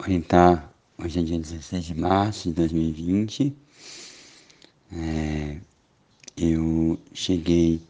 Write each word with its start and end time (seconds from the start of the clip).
Hoje, 0.00 1.18
é 1.18 1.22
dia 1.22 1.38
16 1.38 1.84
de 1.86 1.94
março 1.94 2.48
de 2.48 2.54
2020. 2.54 3.52
É, 4.92 5.58
eu 6.36 6.96
cheguei 7.12 7.82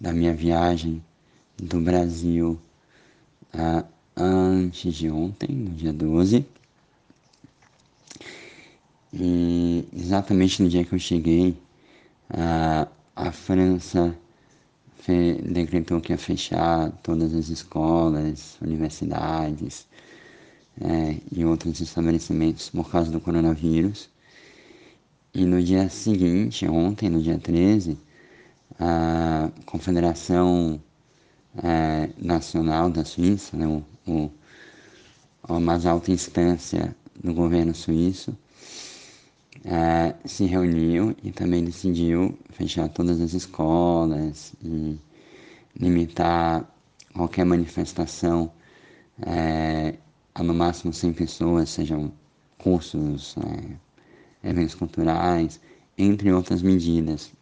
da 0.00 0.14
minha 0.14 0.32
viagem 0.32 1.04
do 1.58 1.78
Brasil 1.78 2.58
a, 3.52 3.84
antes 4.16 4.94
de 4.94 5.10
ontem, 5.10 5.54
no 5.54 5.70
dia 5.70 5.92
12. 5.92 6.46
E 9.12 9.86
exatamente 9.92 10.62
no 10.62 10.70
dia 10.70 10.84
que 10.86 10.94
eu 10.94 10.98
cheguei, 10.98 11.54
a, 12.30 12.88
a 13.14 13.30
França 13.30 14.16
decretou 15.52 16.00
que 16.00 16.12
ia 16.12 16.18
fechar 16.18 16.90
todas 17.02 17.34
as 17.34 17.50
escolas, 17.50 18.56
universidades 18.62 19.86
é, 20.80 21.16
e 21.30 21.44
outros 21.44 21.80
estabelecimentos 21.80 22.70
por 22.70 22.90
causa 22.90 23.10
do 23.10 23.20
coronavírus. 23.20 24.10
E 25.34 25.44
no 25.44 25.62
dia 25.62 25.88
seguinte, 25.88 26.66
ontem, 26.68 27.08
no 27.08 27.20
dia 27.22 27.38
13, 27.38 27.98
a 28.78 29.50
Confederação 29.66 30.80
é, 31.62 32.10
Nacional 32.18 32.90
da 32.90 33.04
Suíça, 33.04 33.56
né, 33.56 33.66
o, 33.66 33.84
o, 34.10 34.30
a 35.42 35.58
mais 35.60 35.86
alta 35.86 36.10
instância 36.10 36.94
do 37.22 37.32
governo 37.34 37.74
suíço, 37.74 38.36
é, 39.64 40.14
se 40.24 40.44
reuniu 40.44 41.14
e 41.22 41.30
também 41.30 41.64
decidiu 41.64 42.36
fechar 42.50 42.88
todas 42.88 43.20
as 43.20 43.32
escolas 43.32 44.52
e 44.62 44.98
limitar 45.78 46.68
qualquer 47.14 47.44
manifestação 47.44 48.50
é, 49.24 49.94
a 50.34 50.42
no 50.42 50.54
máximo 50.54 50.92
100 50.92 51.12
pessoas, 51.12 51.70
sejam 51.70 52.12
cursos, 52.58 53.34
é, 54.42 54.48
eventos 54.48 54.74
culturais, 54.74 55.60
entre 55.96 56.32
outras 56.32 56.62
medidas. 56.62 57.32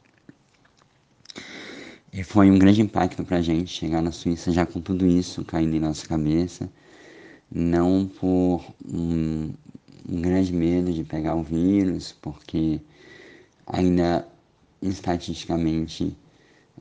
E 2.12 2.24
foi 2.24 2.50
um 2.50 2.58
grande 2.58 2.82
impacto 2.82 3.24
para 3.24 3.36
a 3.38 3.42
gente 3.42 3.70
chegar 3.70 4.02
na 4.02 4.10
Suíça 4.10 4.50
já 4.50 4.66
com 4.66 4.80
tudo 4.80 5.06
isso 5.06 5.44
caindo 5.44 5.76
em 5.76 5.80
nossa 5.80 6.06
cabeça, 6.06 6.68
não 7.50 8.06
por 8.06 8.64
um, 8.84 9.52
um 10.08 10.20
grande 10.20 10.52
medo 10.52 10.92
de 10.92 11.04
pegar 11.04 11.36
o 11.36 11.42
vírus, 11.44 12.12
porque 12.20 12.80
ainda 13.66 14.26
estatisticamente 14.82 16.16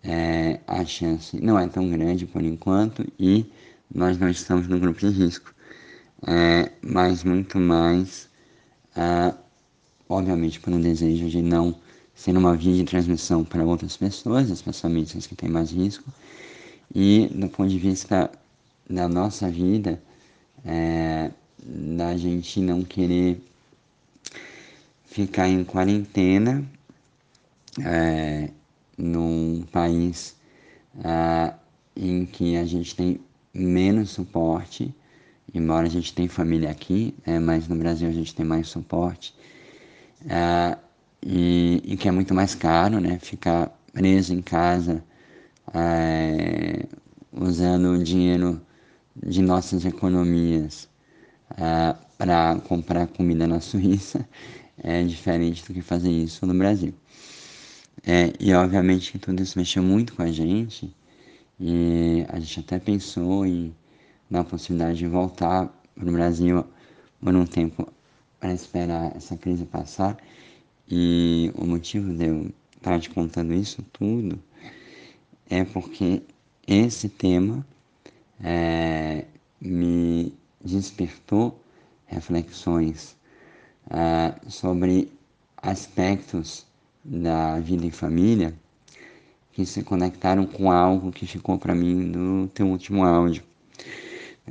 é, 0.03 0.59
a 0.66 0.83
chance 0.86 1.39
não 1.39 1.59
é 1.59 1.67
tão 1.67 1.89
grande 1.89 2.26
por 2.26 2.44
enquanto 2.44 3.05
e 3.20 3.45
nós 3.94 4.17
não 4.17 4.30
estamos 4.30 4.67
no 4.67 4.80
grupo 4.80 5.00
de 5.00 5.09
risco 5.09 5.53
é, 6.28 6.72
mas 6.81 7.23
muito 7.23 7.59
mais, 7.59 8.30
é, 8.95 9.34
obviamente, 10.08 10.59
por 10.59 10.73
um 10.73 10.81
desejo 10.81 11.30
de 11.30 11.42
não 11.42 11.76
ser 12.14 12.36
uma 12.36 12.56
via 12.56 12.76
de 12.76 12.84
transmissão 12.84 13.44
para 13.44 13.64
outras 13.64 13.95
pessoas, 13.95 14.50
especialmente 14.50 15.17
as 15.17 15.26
que 15.26 15.36
têm 15.36 15.50
mais 15.50 15.72
risco, 15.72 16.11
e 16.94 17.28
do 17.34 17.48
ponto 17.48 17.70
de 17.70 17.80
vista 17.80 18.30
da 18.89 19.08
nossa 19.08 19.50
vida, 19.50 20.02
é, 20.66 21.31
da 21.64 22.17
gente 22.17 22.59
não 22.59 22.83
querer 22.83 23.42
ficar 25.06 25.48
em 25.48 25.64
quarentena 25.64 26.64
é, 27.83 28.50
num 28.98 29.64
país 29.72 30.36
é, 31.04 31.54
em 31.95 32.26
que 32.26 32.58
a 32.58 32.66
gente 32.66 32.95
tem 32.95 33.20
menos 33.54 34.11
suporte 34.11 34.94
embora 35.53 35.88
a 35.88 35.89
gente 35.89 36.14
tenha 36.14 36.30
família 36.30 36.69
aqui, 36.69 37.16
é, 37.25 37.39
mas 37.39 37.67
no 37.67 37.75
Brasil 37.75 38.08
a 38.08 38.11
gente 38.11 38.33
tem 38.36 38.45
mais 38.45 38.67
suporte. 38.67 39.33
É, 40.28 40.78
e, 41.22 41.81
e, 41.86 41.97
que 41.97 42.08
é 42.08 42.11
muito 42.11 42.33
mais 42.33 42.55
caro, 42.55 43.00
né? 43.00 43.19
Ficar 43.19 43.67
preso 43.94 44.33
em 44.33 44.42
casa, 44.42 45.04
é, 45.73 46.86
usando 47.32 47.93
o 47.93 48.04
dinheiro 48.04 48.61
de 49.15 49.42
nossas 49.42 49.86
economias 49.86 50.89
é, 51.58 51.95
para 52.17 52.60
comprar 52.61 53.08
comida 53.08 53.48
na 53.48 53.60
Suíça 53.60 54.27
é 54.81 55.04
diferente 55.04 55.66
do 55.66 55.73
que 55.73 55.81
fazer 55.81 56.11
isso 56.11 56.45
no 56.45 56.54
Brasil. 56.54 56.93
É, 58.05 58.33
e 58.39 58.54
obviamente 58.54 59.11
que 59.11 59.20
tudo 59.20 59.43
isso 59.43 59.58
mexeu 59.60 59.83
muito 59.83 60.14
com 60.14 60.21
a 60.21 60.31
gente 60.31 60.93
e 61.60 62.26
a 62.30 62.39
gente 62.39 62.61
até 62.61 62.80
pensou 62.80 63.45
em 63.45 63.76
na 64.30 64.44
possibilidade 64.44 65.00
de 65.00 65.08
voltar 65.08 65.73
para 65.95 66.10
o 66.10 66.12
Brasil 66.12 66.66
por 67.22 67.36
um 67.36 67.45
tempo 67.45 67.88
para 68.40 68.54
esperar 68.54 69.16
essa 69.16 69.36
crise 69.36 69.66
passar. 69.66 70.17
E 70.90 71.52
o 71.56 71.66
motivo 71.66 72.14
de 72.14 72.26
eu 72.26 72.52
estar 72.78 73.00
te 73.00 73.10
contando 73.10 73.54
isso 73.54 73.84
tudo 73.94 74.40
é 75.50 75.64
porque 75.64 76.22
esse 76.67 77.10
tema 77.10 77.66
é, 78.42 79.26
me 79.60 80.34
despertou 80.64 81.60
reflexões 82.06 83.16
é, 83.90 84.34
sobre 84.50 85.11
aspectos 85.58 86.66
da 87.04 87.60
vida 87.60 87.86
em 87.86 87.92
família 87.92 88.54
que 89.52 89.66
se 89.66 89.84
conectaram 89.84 90.46
com 90.46 90.72
algo 90.72 91.11
que 91.11 91.26
ficou 91.26 91.58
para 91.58 91.76
mim 91.76 92.11
do 92.11 92.48
teu 92.54 92.67
último 92.67 93.04
áudio. 93.04 93.44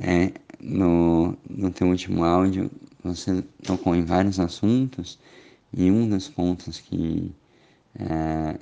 É, 0.01 0.31
no, 0.61 1.37
no 1.49 1.71
teu 1.71 1.87
último 1.87 2.23
áudio, 2.23 2.71
você 3.03 3.43
tocou 3.63 3.95
em 3.95 4.03
vários 4.03 4.39
assuntos 4.39 5.19
e 5.73 5.91
um 5.91 6.07
dos 6.09 6.27
pontos 6.27 6.79
que 6.79 7.31
é, 7.99 8.57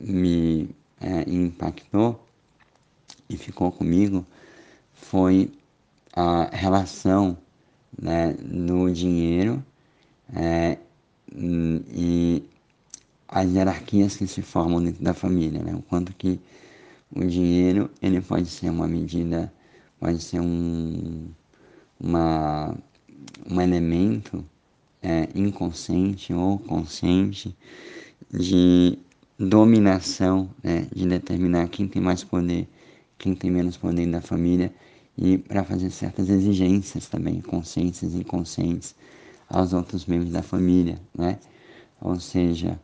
me 0.00 0.68
é, 1.00 1.28
impactou 1.30 2.24
e 3.28 3.36
ficou 3.36 3.70
comigo 3.70 4.24
foi 4.92 5.50
a 6.12 6.48
relação 6.52 7.36
né, 8.00 8.32
do 8.34 8.90
dinheiro 8.90 9.62
é, 10.34 10.78
e 11.34 12.42
as 13.28 13.52
hierarquias 13.52 14.16
que 14.16 14.26
se 14.26 14.40
formam 14.42 14.82
dentro 14.82 15.02
da 15.02 15.12
família, 15.12 15.62
né? 15.62 15.74
o 15.74 15.82
quanto 15.82 16.14
que 16.14 16.40
o 17.14 17.24
dinheiro 17.24 17.90
ele 18.00 18.20
pode 18.20 18.46
ser 18.46 18.70
uma 18.70 18.88
medida 18.88 19.52
pode 20.06 20.22
ser 20.22 20.38
um, 20.38 21.26
uma, 21.98 22.72
um 23.50 23.60
elemento 23.60 24.44
é, 25.02 25.28
inconsciente 25.34 26.32
ou 26.32 26.60
consciente 26.60 27.56
de 28.30 28.96
dominação, 29.36 30.48
né, 30.62 30.86
de 30.94 31.08
determinar 31.08 31.66
quem 31.70 31.88
tem 31.88 32.00
mais 32.00 32.22
poder, 32.22 32.68
quem 33.18 33.34
tem 33.34 33.50
menos 33.50 33.76
poder 33.76 34.06
da 34.06 34.20
família 34.20 34.72
e 35.18 35.38
para 35.38 35.64
fazer 35.64 35.90
certas 35.90 36.28
exigências 36.28 37.08
também, 37.08 37.40
conscientes 37.40 38.14
e 38.14 38.18
inconscientes, 38.18 38.94
aos 39.48 39.72
outros 39.72 40.06
membros 40.06 40.30
da 40.30 40.42
família, 40.42 41.00
né? 41.18 41.36
Ou 42.00 42.20
seja, 42.20 42.80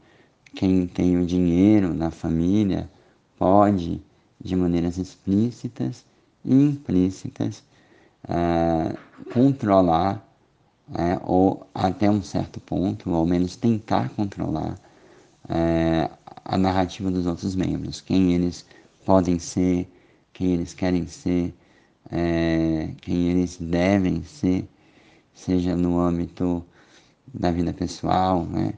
quem 0.56 0.88
tem 0.88 1.16
o 1.16 1.24
dinheiro 1.24 1.94
na 1.94 2.10
família 2.10 2.90
pode, 3.38 4.02
de 4.40 4.56
maneiras 4.56 4.98
explícitas, 4.98 6.04
implícitas 6.44 7.62
é, 8.28 8.96
controlar, 9.32 10.26
é, 10.94 11.18
ou 11.24 11.66
até 11.74 12.10
um 12.10 12.22
certo 12.22 12.60
ponto, 12.60 13.10
ou 13.10 13.16
ao 13.16 13.26
menos 13.26 13.56
tentar 13.56 14.10
controlar 14.10 14.78
é, 15.48 16.10
a 16.44 16.58
narrativa 16.58 17.10
dos 17.10 17.26
outros 17.26 17.54
membros, 17.54 18.00
quem 18.00 18.34
eles 18.34 18.64
podem 19.04 19.38
ser, 19.38 19.88
quem 20.32 20.52
eles 20.52 20.74
querem 20.74 21.06
ser, 21.06 21.54
é, 22.10 22.90
quem 23.00 23.28
eles 23.30 23.56
devem 23.58 24.22
ser, 24.22 24.68
seja 25.34 25.76
no 25.76 25.98
âmbito 25.98 26.64
da 27.32 27.50
vida 27.50 27.72
pessoal, 27.72 28.44
né, 28.44 28.74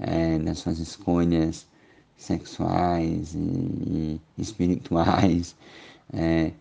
é, 0.00 0.38
das 0.38 0.58
suas 0.58 0.78
escolhas 0.78 1.66
sexuais 2.16 3.34
e, 3.34 3.38
e 3.38 4.20
espirituais, 4.38 5.56
é, 6.12 6.52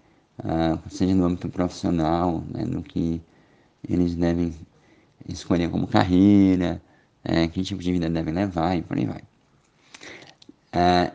seja 0.90 1.14
no 1.14 1.26
âmbito 1.26 1.50
profissional, 1.50 2.44
né, 2.50 2.66
no 2.66 2.82
que 2.82 3.22
eles 3.88 4.16
devem 4.16 4.54
escolher 5.28 5.70
como 5.70 5.88
carreira, 5.88 6.82
é, 7.24 7.48
que 7.48 7.64
tipo 7.64 7.82
de 7.82 7.92
vida 7.92 8.10
devem 8.10 8.34
levar 8.34 8.78
e 8.78 8.82
por 8.82 8.98
aí 8.98 9.06
vai. 9.06 9.22
Uh, 10.74 11.14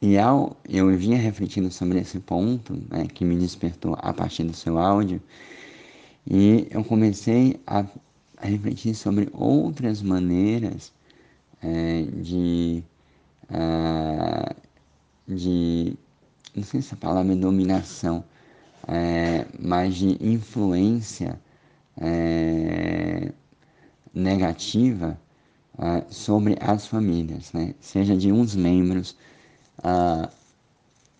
e 0.00 0.18
ao 0.18 0.56
eu 0.68 0.94
vinha 0.96 1.18
refletindo 1.18 1.70
sobre 1.70 1.98
esse 1.98 2.20
ponto, 2.20 2.74
né, 2.90 3.06
que 3.12 3.24
me 3.24 3.36
despertou 3.36 3.96
a 3.98 4.12
partir 4.12 4.44
do 4.44 4.54
seu 4.54 4.78
áudio, 4.78 5.20
e 6.26 6.68
eu 6.70 6.84
comecei 6.84 7.60
a, 7.66 7.84
a 8.38 8.46
refletir 8.46 8.94
sobre 8.94 9.28
outras 9.32 10.00
maneiras 10.02 10.92
é, 11.62 12.02
de, 12.02 12.82
uh, 13.50 14.54
de 15.26 15.96
não 16.54 16.62
sei 16.62 16.80
se 16.82 16.94
a 16.94 16.96
palavra 16.96 17.32
é 17.32 17.36
dominação, 17.36 18.24
é, 18.86 19.46
mas 19.58 19.96
de 19.96 20.16
influência 20.20 21.40
é, 21.96 23.32
negativa 24.14 25.18
uh, 25.78 26.04
sobre 26.12 26.56
as 26.60 26.86
famílias, 26.86 27.52
né? 27.52 27.74
seja 27.80 28.16
de 28.16 28.30
uns 28.30 28.54
membros 28.54 29.16
uh, 29.78 30.28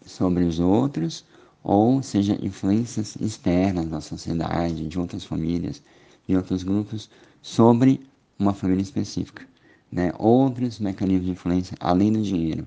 sobre 0.04 0.44
os 0.44 0.60
outros, 0.60 1.24
ou 1.62 2.02
seja 2.02 2.38
influências 2.40 3.16
externas 3.16 3.86
da 3.86 4.00
sociedade, 4.00 4.86
de 4.86 4.98
outras 4.98 5.24
famílias, 5.24 5.82
de 6.28 6.36
outros 6.36 6.62
grupos, 6.62 7.10
sobre 7.42 8.06
uma 8.38 8.54
família 8.54 8.82
específica. 8.82 9.46
Né? 9.90 10.12
Outros 10.18 10.78
mecanismos 10.78 11.26
de 11.26 11.32
influência 11.32 11.76
além 11.80 12.12
do 12.12 12.22
dinheiro. 12.22 12.66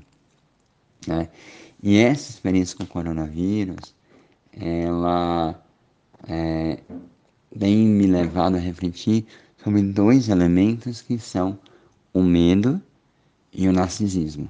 Né? 1.06 1.30
E 1.82 1.98
essa 1.98 2.32
experiência 2.32 2.76
com 2.78 2.84
o 2.84 2.88
coronavírus, 2.88 3.94
ela 4.52 5.64
é, 6.28 6.80
tem 7.58 7.78
me 7.78 8.08
levado 8.08 8.56
a 8.56 8.60
refletir 8.60 9.26
sobre 9.64 9.82
dois 9.84 10.30
elementos 10.30 11.02
que 11.02 11.20
são 11.20 11.60
o 12.14 12.22
medo 12.24 12.82
e 13.54 13.68
o 13.68 13.74
narcisismo. 13.74 14.50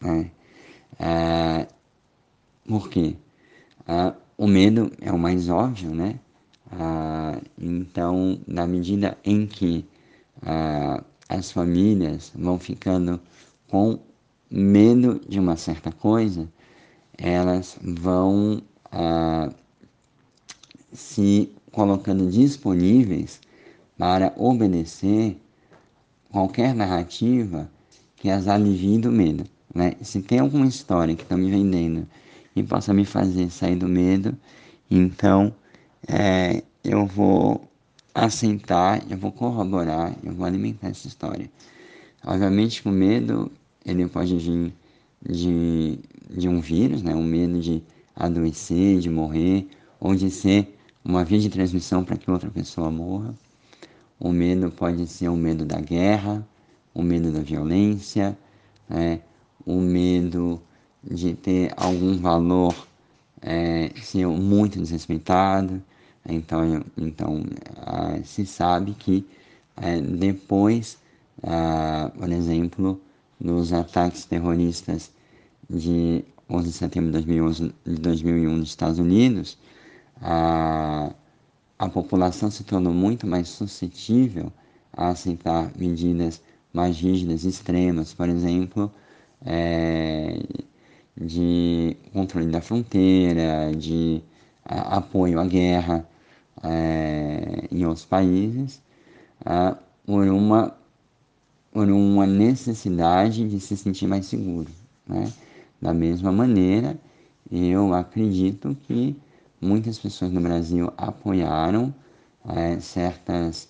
Né? 0.00 0.30
É, 0.98 1.68
por 2.66 2.88
quê? 2.88 3.16
É, 3.86 4.14
o 4.36 4.46
medo 4.46 4.90
é 5.00 5.12
o 5.12 5.18
mais 5.18 5.48
óbvio, 5.48 5.94
né? 5.94 6.18
É, 6.72 7.40
então, 7.58 8.40
na 8.46 8.66
medida 8.66 9.16
em 9.24 9.46
que 9.46 9.84
é, 10.42 11.02
as 11.28 11.52
famílias 11.52 12.32
vão 12.34 12.58
ficando 12.58 13.20
com 13.68 13.98
medo 14.50 15.20
de 15.28 15.38
uma 15.38 15.56
certa 15.56 15.92
coisa, 15.92 16.48
elas 17.18 17.78
vão 17.82 18.62
é, 18.92 19.50
se 20.92 21.50
colocando 21.72 22.30
disponíveis 22.30 23.40
para 23.98 24.32
obedecer 24.36 25.36
qualquer 26.30 26.74
narrativa 26.74 27.70
que 28.16 28.30
as 28.30 28.48
alivie 28.48 28.98
do 28.98 29.10
medo. 29.10 29.44
Né? 29.74 29.94
Se 30.02 30.22
tem 30.22 30.38
alguma 30.38 30.66
história 30.66 31.14
que 31.14 31.22
está 31.22 31.36
me 31.36 31.50
vendendo 31.50 32.06
e 32.54 32.62
possa 32.62 32.92
me 32.94 33.04
fazer 33.04 33.50
sair 33.50 33.76
do 33.76 33.88
medo, 33.88 34.36
então 34.90 35.54
é, 36.08 36.62
eu 36.82 37.06
vou 37.06 37.68
assentar, 38.14 39.02
eu 39.10 39.18
vou 39.18 39.32
corroborar, 39.32 40.14
eu 40.24 40.32
vou 40.32 40.46
alimentar 40.46 40.88
essa 40.88 41.06
história. 41.06 41.50
Obviamente 42.24 42.86
o 42.88 42.90
medo 42.90 43.50
ele 43.84 44.08
pode 44.08 44.36
vir 44.36 44.72
de, 45.24 45.98
de 46.30 46.48
um 46.48 46.60
vírus, 46.60 47.02
né? 47.02 47.14
o 47.14 47.22
medo 47.22 47.60
de 47.60 47.82
adoecer, 48.14 48.98
de 48.98 49.10
morrer, 49.10 49.68
ou 50.00 50.14
de 50.14 50.30
ser 50.30 50.76
uma 51.04 51.24
via 51.24 51.38
de 51.38 51.48
transmissão 51.48 52.04
para 52.04 52.16
que 52.16 52.30
outra 52.30 52.50
pessoa 52.50 52.90
morra. 52.90 53.34
O 54.18 54.30
medo 54.30 54.70
pode 54.70 55.06
ser 55.06 55.28
o 55.28 55.36
medo 55.36 55.64
da 55.64 55.80
guerra, 55.80 56.46
o 56.94 57.02
medo 57.02 57.30
da 57.30 57.40
violência, 57.40 58.36
né? 58.88 59.20
o 59.64 59.80
medo 59.80 60.60
de 61.04 61.34
ter 61.34 61.72
algum 61.76 62.16
valor 62.16 62.74
é, 63.42 63.90
ser 64.02 64.26
muito 64.26 64.80
desrespeitado. 64.80 65.82
Então, 66.28 66.84
então 66.96 67.44
ah, 67.76 68.18
se 68.24 68.44
sabe 68.44 68.94
que 68.94 69.24
é, 69.76 70.00
depois, 70.00 70.98
ah, 71.42 72.10
por 72.16 72.30
exemplo, 72.30 73.00
dos 73.40 73.72
ataques 73.72 74.24
terroristas 74.24 75.10
de 75.68 76.24
11 76.48 76.68
de 76.68 76.72
setembro 76.72 77.10
de, 77.10 77.12
2011, 77.12 77.74
de 77.84 77.94
2001 77.96 78.56
nos 78.56 78.68
Estados 78.68 78.98
Unidos, 78.98 79.58
a, 80.20 81.12
a 81.78 81.88
população 81.88 82.50
se 82.50 82.64
tornou 82.64 82.92
muito 82.92 83.26
mais 83.26 83.48
suscetível 83.48 84.52
a 84.92 85.08
aceitar 85.08 85.70
medidas 85.76 86.42
mais 86.72 86.98
rígidas, 86.98 87.44
extremas, 87.44 88.12
por 88.14 88.28
exemplo, 88.28 88.92
é, 89.44 90.40
de 91.16 91.96
controle 92.12 92.46
da 92.48 92.60
fronteira, 92.60 93.72
de 93.76 94.22
a, 94.64 94.96
apoio 94.98 95.40
à 95.40 95.46
guerra 95.46 96.06
é, 96.62 97.68
em 97.70 97.84
outros 97.86 98.04
países, 98.04 98.82
é, 99.44 99.76
por, 100.06 100.26
uma, 100.28 100.76
por 101.76 101.90
uma 101.90 102.26
necessidade 102.26 103.46
de 103.46 103.60
se 103.60 103.76
sentir 103.76 104.06
mais 104.06 104.24
seguro. 104.24 104.66
Né? 105.06 105.30
Da 105.78 105.92
mesma 105.92 106.32
maneira, 106.32 106.98
eu 107.52 107.92
acredito 107.92 108.74
que 108.86 109.14
muitas 109.60 109.98
pessoas 109.98 110.32
no 110.32 110.40
Brasil 110.40 110.90
apoiaram 110.96 111.94
é, 112.48 112.80
certas 112.80 113.68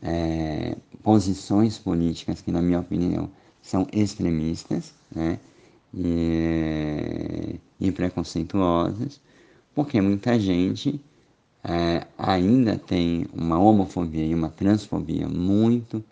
é, 0.00 0.76
posições 1.02 1.76
políticas 1.78 2.40
que, 2.40 2.52
na 2.52 2.62
minha 2.62 2.78
opinião, 2.78 3.28
são 3.60 3.88
extremistas 3.92 4.94
né, 5.12 5.40
e, 5.92 7.58
e 7.80 7.90
preconceituosas, 7.90 9.20
porque 9.74 10.00
muita 10.00 10.38
gente 10.38 11.00
é, 11.64 12.06
ainda 12.16 12.78
tem 12.78 13.26
uma 13.32 13.58
homofobia 13.58 14.24
e 14.24 14.32
uma 14.32 14.48
transfobia 14.48 15.26
muito 15.26 16.04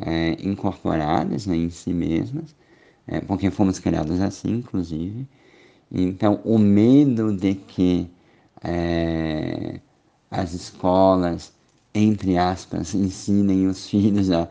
é, 0.00 0.36
incorporadas 0.42 1.46
né, 1.46 1.56
em 1.56 1.70
si 1.70 1.92
mesmas, 1.92 2.54
é, 3.06 3.20
porque 3.20 3.50
fomos 3.50 3.78
criados 3.78 4.20
assim, 4.20 4.56
inclusive. 4.58 5.26
Então, 5.90 6.40
o 6.44 6.58
medo 6.58 7.32
de 7.36 7.54
que 7.54 8.10
é, 8.62 9.80
as 10.30 10.52
escolas, 10.54 11.52
entre 11.94 12.36
aspas, 12.36 12.94
ensinem 12.94 13.66
os 13.68 13.88
filhos 13.88 14.30
a, 14.30 14.48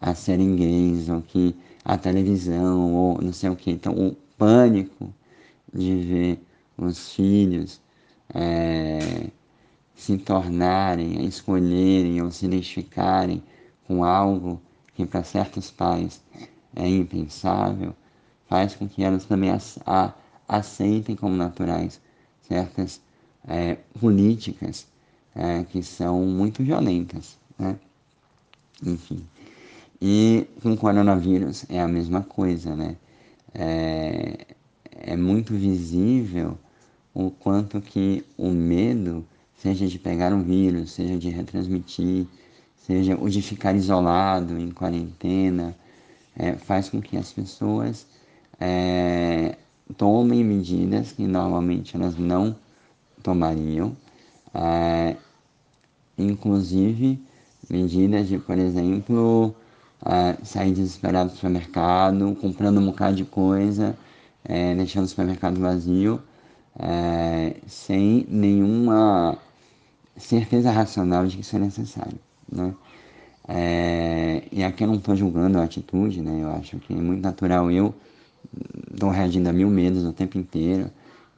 a 0.00 0.14
serem 0.14 0.56
gays, 0.56 1.08
ou 1.08 1.22
que 1.22 1.54
a 1.84 1.96
televisão, 1.98 2.94
ou 2.94 3.22
não 3.22 3.32
sei 3.32 3.50
o 3.50 3.56
que. 3.56 3.70
Então, 3.70 3.94
o 3.94 4.16
pânico 4.38 5.12
de 5.72 5.94
ver 5.96 6.40
os 6.78 7.12
filhos 7.12 7.80
é, 8.34 9.28
se 9.94 10.16
tornarem, 10.18 11.24
escolherem 11.26 12.20
ou 12.22 12.30
se 12.30 12.46
identificarem 12.46 13.42
com 13.86 14.04
algo 14.04 14.60
que 14.96 15.04
para 15.04 15.22
certos 15.22 15.70
pais 15.70 16.20
é 16.74 16.88
impensável, 16.88 17.94
faz 18.48 18.74
com 18.74 18.88
que 18.88 19.04
elas 19.04 19.24
também 19.26 19.50
aceitem 20.48 21.14
como 21.14 21.36
naturais 21.36 22.00
certas 22.42 23.00
é, 23.46 23.76
políticas 24.00 24.86
é, 25.34 25.64
que 25.64 25.82
são 25.82 26.24
muito 26.24 26.62
violentas. 26.62 27.38
Né? 27.58 27.78
Enfim. 28.84 29.22
E 30.00 30.46
com 30.62 30.72
o 30.72 30.76
coronavírus 30.76 31.64
é 31.68 31.80
a 31.80 31.88
mesma 31.88 32.22
coisa, 32.22 32.74
né? 32.74 32.96
É, 33.54 34.46
é 34.92 35.16
muito 35.16 35.54
visível 35.54 36.58
o 37.14 37.30
quanto 37.30 37.80
que 37.80 38.24
o 38.36 38.50
medo, 38.50 39.26
seja 39.56 39.86
de 39.86 39.98
pegar 39.98 40.34
um 40.34 40.42
vírus, 40.42 40.92
seja 40.92 41.16
de 41.16 41.30
retransmitir, 41.30 42.26
seja 42.76 43.16
o 43.20 43.28
de 43.28 43.42
ficar 43.42 43.74
isolado, 43.74 44.58
em 44.58 44.70
quarentena, 44.70 45.74
é, 46.36 46.52
faz 46.54 46.88
com 46.88 47.00
que 47.00 47.16
as 47.16 47.32
pessoas 47.32 48.06
é, 48.60 49.56
tomem 49.96 50.44
medidas 50.44 51.12
que 51.12 51.26
normalmente 51.26 51.96
elas 51.96 52.16
não 52.16 52.56
tomariam, 53.22 53.96
é, 54.54 55.16
inclusive 56.18 57.20
medidas 57.68 58.28
de, 58.28 58.38
por 58.38 58.58
exemplo, 58.58 59.54
é, 60.04 60.44
sair 60.44 60.72
desesperado 60.72 61.30
do 61.30 61.34
supermercado, 61.34 62.36
comprando 62.40 62.78
um 62.78 62.86
bocado 62.86 63.16
de 63.16 63.24
coisa, 63.24 63.96
é, 64.44 64.74
deixando 64.74 65.04
o 65.04 65.08
supermercado 65.08 65.58
vazio, 65.60 66.22
é, 66.78 67.56
sem 67.66 68.26
nenhuma 68.28 69.38
certeza 70.16 70.70
racional 70.70 71.26
de 71.26 71.36
que 71.36 71.42
isso 71.42 71.56
é 71.56 71.58
necessário. 71.58 72.25
Né? 72.50 72.74
É, 73.48 74.42
e 74.50 74.64
aqui 74.64 74.84
eu 74.84 74.88
não 74.88 74.96
estou 74.96 75.14
julgando 75.14 75.58
a 75.58 75.64
atitude, 75.64 76.20
né? 76.20 76.42
eu 76.42 76.50
acho 76.52 76.78
que 76.78 76.92
é 76.92 76.96
muito 76.96 77.22
natural 77.22 77.70
eu 77.70 77.94
estou 78.92 79.10
reagindo 79.10 79.48
a 79.48 79.52
mil 79.52 79.70
medos 79.70 80.04
o 80.04 80.12
tempo 80.12 80.38
inteiro, 80.38 80.90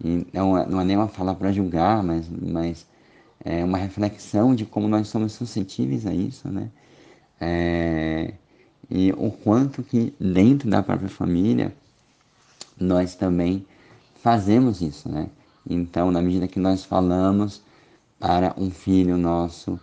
e 0.02 0.26
não, 0.32 0.56
é, 0.56 0.66
não 0.66 0.80
é 0.80 0.84
nem 0.84 0.96
uma 0.96 1.08
fala 1.08 1.34
para 1.34 1.52
julgar, 1.52 2.02
mas, 2.02 2.28
mas 2.30 2.86
é 3.44 3.64
uma 3.64 3.78
reflexão 3.78 4.54
de 4.54 4.64
como 4.64 4.88
nós 4.88 5.08
somos 5.08 5.32
suscetíveis 5.32 6.06
a 6.06 6.14
isso, 6.14 6.48
né? 6.48 6.70
É, 7.40 8.34
e 8.90 9.12
o 9.12 9.30
quanto 9.30 9.82
que 9.82 10.14
dentro 10.18 10.68
da 10.68 10.82
própria 10.82 11.08
família 11.08 11.74
nós 12.80 13.14
também 13.14 13.66
fazemos 14.22 14.80
isso, 14.80 15.08
né? 15.08 15.28
Então, 15.68 16.10
na 16.10 16.22
medida 16.22 16.48
que 16.48 16.58
nós 16.58 16.84
falamos 16.84 17.62
para 18.18 18.54
um 18.56 18.70
filho 18.70 19.16
nosso 19.16 19.78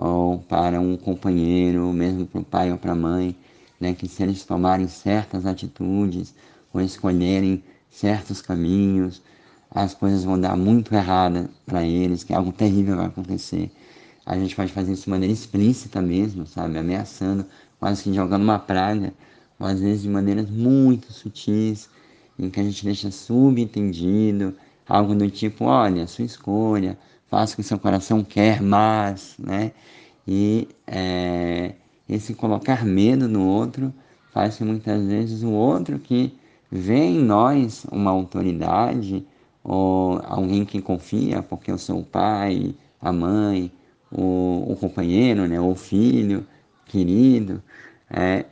ou 0.00 0.38
para 0.38 0.80
um 0.80 0.96
companheiro, 0.96 1.92
mesmo 1.92 2.24
para 2.26 2.40
o 2.40 2.44
pai 2.44 2.72
ou 2.72 2.78
para 2.78 2.92
a 2.92 2.96
mãe, 2.96 3.36
né, 3.78 3.92
que 3.92 4.08
se 4.08 4.22
eles 4.22 4.44
tomarem 4.46 4.88
certas 4.88 5.44
atitudes 5.44 6.34
ou 6.72 6.80
escolherem 6.80 7.62
certos 7.90 8.40
caminhos, 8.40 9.20
as 9.70 9.92
coisas 9.94 10.24
vão 10.24 10.40
dar 10.40 10.56
muito 10.56 10.94
errada 10.94 11.50
para 11.66 11.84
eles, 11.84 12.24
que 12.24 12.32
algo 12.32 12.50
terrível 12.50 12.96
vai 12.96 13.06
acontecer. 13.06 13.70
a 14.24 14.38
gente 14.38 14.56
pode 14.56 14.72
fazer 14.72 14.92
isso 14.92 15.04
de 15.04 15.10
maneira 15.10 15.32
explícita 15.34 16.00
mesmo, 16.00 16.46
sabe? 16.46 16.78
Ameaçando, 16.78 17.44
quase 17.78 18.02
que 18.04 18.14
jogando 18.14 18.42
uma 18.42 18.58
praga, 18.58 19.12
ou 19.58 19.66
às 19.66 19.80
vezes 19.80 20.02
de 20.02 20.08
maneiras 20.08 20.48
muito 20.48 21.12
sutis, 21.12 21.90
em 22.38 22.48
que 22.48 22.58
a 22.60 22.62
gente 22.62 22.84
deixa 22.84 23.10
subentendido, 23.10 24.54
algo 24.88 25.14
do 25.14 25.30
tipo, 25.30 25.64
olha, 25.66 26.06
sua 26.06 26.24
escolha, 26.24 26.98
faça 27.30 27.54
o 27.54 27.56
que 27.56 27.62
seu 27.62 27.78
coração 27.78 28.24
quer, 28.24 28.60
mas, 28.60 29.36
né? 29.38 29.72
E 30.26 30.68
é, 30.86 31.74
esse 32.08 32.34
colocar 32.34 32.84
medo 32.84 33.28
no 33.28 33.46
outro 33.46 33.94
faz 34.32 34.56
que 34.56 34.64
muitas 34.64 35.06
vezes 35.06 35.42
o 35.42 35.50
outro 35.50 35.98
que 35.98 36.34
vê 36.70 36.96
em 36.96 37.18
nós 37.20 37.84
uma 37.90 38.10
autoridade 38.10 39.24
ou 39.62 40.20
alguém 40.24 40.64
que 40.64 40.80
confia, 40.82 41.42
porque 41.42 41.70
eu 41.70 41.78
sou 41.78 42.00
o 42.00 42.04
pai, 42.04 42.74
a 43.00 43.12
mãe, 43.12 43.70
o, 44.10 44.66
o 44.68 44.76
companheiro, 44.76 45.46
né, 45.46 45.60
o 45.60 45.74
filho 45.74 46.46
querido, 46.86 47.62
é, 48.10 48.44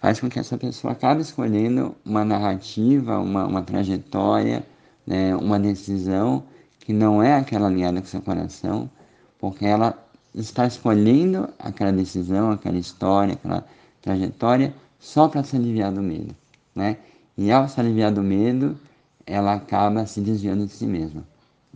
faz 0.00 0.20
com 0.20 0.28
que 0.28 0.38
essa 0.38 0.58
pessoa 0.58 0.92
acabe 0.92 1.22
escolhendo 1.22 1.94
uma 2.04 2.24
narrativa, 2.24 3.18
uma, 3.18 3.46
uma 3.46 3.62
trajetória, 3.62 4.64
né, 5.06 5.34
uma 5.36 5.58
decisão 5.58 6.44
que 6.90 6.92
não 6.92 7.22
é 7.22 7.34
aquela 7.34 7.68
alinhada 7.68 8.00
com 8.00 8.06
seu 8.08 8.20
coração, 8.20 8.90
porque 9.38 9.64
ela 9.64 9.96
está 10.34 10.66
escolhendo 10.66 11.48
aquela 11.56 11.92
decisão, 11.92 12.50
aquela 12.50 12.78
história, 12.78 13.34
aquela 13.34 13.64
trajetória 14.02 14.74
só 14.98 15.28
para 15.28 15.44
se 15.44 15.54
aliviar 15.54 15.92
do 15.92 16.02
medo, 16.02 16.34
né? 16.74 16.96
E 17.38 17.52
ao 17.52 17.68
se 17.68 17.78
aliviar 17.78 18.10
do 18.10 18.24
medo, 18.24 18.76
ela 19.24 19.54
acaba 19.54 20.04
se 20.04 20.20
desviando 20.20 20.66
de 20.66 20.72
si 20.72 20.84
mesma, 20.84 21.22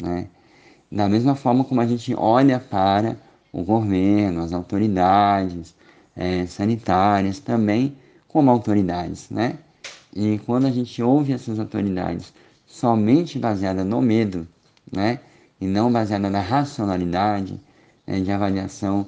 né? 0.03 0.27
Da 0.91 1.09
mesma 1.09 1.37
forma 1.37 1.63
como 1.63 1.81
a 1.81 1.87
gente 1.87 2.13
olha 2.17 2.59
para 2.59 3.17
o 3.53 3.63
governo, 3.63 4.43
as 4.43 4.53
autoridades 4.53 5.77
é, 6.17 6.45
sanitárias 6.47 7.39
também 7.39 7.97
como 8.27 8.51
autoridades, 8.51 9.31
né? 9.31 9.61
E 10.13 10.41
quando 10.45 10.67
a 10.67 10.73
gente 10.73 11.01
ouve 11.01 11.33
essas 11.33 11.61
autoridades 11.61 12.35
somente 12.67 13.39
baseada 13.39 13.85
no 13.85 14.03
medo, 14.03 14.49
né? 14.93 15.21
E 15.61 15.67
não 15.67 15.93
baseada 15.93 16.29
na 16.31 16.41
racionalidade, 16.41 17.61
é, 18.07 18.21
de 18.21 18.31
avaliação 18.31 19.07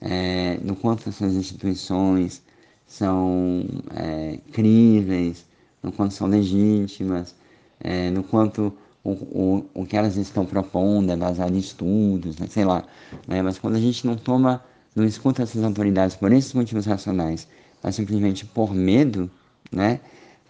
é, 0.00 0.56
do 0.58 0.74
quanto 0.74 1.08
essas 1.08 1.34
instituições 1.34 2.42
são 2.86 3.64
é, 3.94 4.38
críveis, 4.52 5.44
no 5.82 5.92
quanto 5.92 6.14
são 6.14 6.26
legítimas, 6.26 7.34
é, 7.80 8.10
no 8.10 8.22
quanto 8.22 8.72
o, 9.04 9.10
o, 9.10 9.66
o 9.74 9.86
que 9.86 9.96
elas 9.96 10.16
estão 10.16 10.44
propondo 10.46 11.12
é 11.12 11.16
baseado 11.16 11.54
em 11.54 11.58
estudos, 11.58 12.38
né, 12.38 12.46
sei 12.48 12.64
lá. 12.64 12.84
Né, 13.26 13.42
mas 13.42 13.58
quando 13.58 13.76
a 13.76 13.80
gente 13.80 14.06
não 14.06 14.16
toma, 14.16 14.62
não 14.94 15.04
escuta 15.04 15.42
essas 15.42 15.62
autoridades 15.62 16.16
por 16.16 16.32
esses 16.32 16.52
motivos 16.54 16.86
racionais, 16.86 17.46
mas 17.82 17.94
simplesmente 17.94 18.44
por 18.46 18.74
medo, 18.74 19.30
né, 19.70 20.00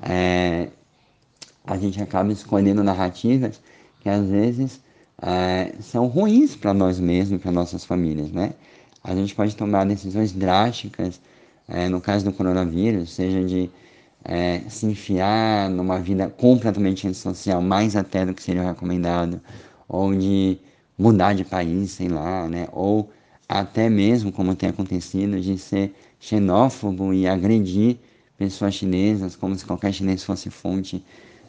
é, 0.02 0.68
a 1.66 1.76
gente 1.76 2.00
acaba 2.00 2.32
escolhendo 2.32 2.82
narrativas 2.82 3.60
que 4.08 4.10
às 4.10 4.26
vezes 4.26 4.80
é, 5.20 5.74
são 5.80 6.06
ruins 6.06 6.56
para 6.56 6.72
nós 6.72 6.98
mesmos 6.98 7.42
para 7.42 7.52
nossas 7.52 7.84
famílias, 7.84 8.32
né? 8.32 8.54
A 9.04 9.14
gente 9.14 9.34
pode 9.34 9.54
tomar 9.54 9.84
decisões 9.84 10.32
drásticas, 10.32 11.20
é, 11.68 11.88
no 11.90 12.00
caso 12.00 12.24
do 12.24 12.32
coronavírus, 12.32 13.12
seja 13.12 13.44
de 13.44 13.70
é, 14.24 14.62
se 14.68 14.86
enfiar 14.86 15.68
numa 15.68 16.00
vida 16.00 16.30
completamente 16.30 17.06
antissocial, 17.06 17.60
mais 17.60 17.96
até 17.96 18.24
do 18.24 18.32
que 18.32 18.42
seria 18.42 18.62
recomendado, 18.62 19.40
ou 19.86 20.14
de 20.14 20.58
mudar 20.96 21.34
de 21.34 21.44
país, 21.44 21.90
sei 21.90 22.08
lá, 22.08 22.48
né? 22.48 22.66
Ou 22.72 23.10
até 23.46 23.90
mesmo, 23.90 24.32
como 24.32 24.54
tem 24.54 24.70
acontecido, 24.70 25.38
de 25.38 25.58
ser 25.58 25.94
xenófobo 26.18 27.12
e 27.12 27.28
agredir 27.28 27.98
pessoas 28.38 28.74
chinesas, 28.74 29.36
como 29.36 29.54
se 29.54 29.66
qualquer 29.66 29.92
chinês 29.92 30.24
fosse 30.24 30.48
fonte 30.48 31.04